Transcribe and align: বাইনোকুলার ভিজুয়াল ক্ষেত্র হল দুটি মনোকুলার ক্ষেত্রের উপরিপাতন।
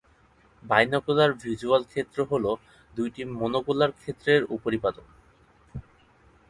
বাইনোকুলার 0.63 1.31
ভিজুয়াল 1.33 1.81
ক্ষেত্র 1.83 2.19
হল 2.31 2.45
দুটি 2.93 3.21
মনোকুলার 3.39 3.91
ক্ষেত্রের 3.91 4.41
উপরিপাতন। 4.49 5.07